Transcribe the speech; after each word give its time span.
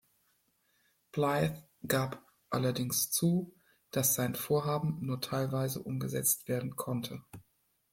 Blythe 1.11 1.61
gab 1.87 2.25
allerdings 2.49 3.11
zu, 3.11 3.53
dass 3.91 4.15
sein 4.15 4.33
Vorhaben 4.33 4.97
nur 5.05 5.21
teilweise 5.21 5.79
umgesetzt 5.83 6.47
werden 6.47 6.75
konnte. 6.75 7.23